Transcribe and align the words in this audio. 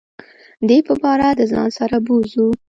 دی 0.67 0.77
به 0.85 0.93
باره 1.03 1.29
دځان 1.39 1.69
سره 1.77 1.97
بوزو. 2.05 2.47